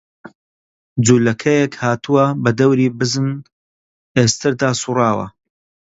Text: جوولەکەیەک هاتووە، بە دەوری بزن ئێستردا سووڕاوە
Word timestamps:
جوولەکەیەک 1.05 1.73
هاتووە، 1.83 2.25
بە 2.43 2.51
دەوری 2.59 2.93
بزن 2.99 3.29
ئێستردا 4.17 4.69
سووڕاوە 4.81 5.27